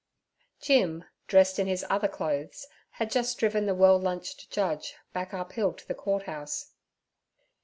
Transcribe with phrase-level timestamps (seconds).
[0.59, 5.73] Jim, dressed in his 'other clothes' had just driven the well lunched Judge back uphill
[5.73, 6.71] to the Court House.